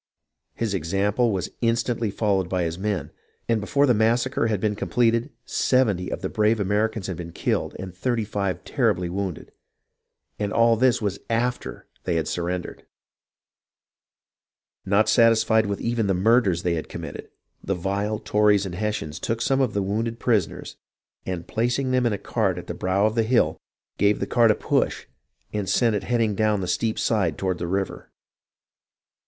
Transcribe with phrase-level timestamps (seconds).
[0.55, 3.11] His example was instantly followed by his men,
[3.47, 7.31] and before the massacre had been completed, 70 of the brave Ameri cans had been
[7.31, 9.51] killed and 35 terribly wounded.
[10.39, 12.87] And all this was after they had surrendered!
[14.87, 17.29] Not satisfied even with the murders they had committed,
[17.63, 20.77] the vile Tories and Hessians took some of the wounded prisoners
[21.27, 23.59] and, placing them in a cart at the brow of the hill,
[23.99, 25.05] gave the cart a push
[25.53, 28.09] and sent it headlong down the steep side toward the river